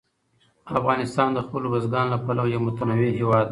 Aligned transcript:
افغانستان 0.79 1.29
د 1.33 1.39
خپلو 1.45 1.67
بزګانو 1.73 2.11
له 2.13 2.17
پلوه 2.25 2.47
یو 2.53 2.59
متنوع 2.67 3.11
هېواد 3.19 3.45
دی. 3.47 3.49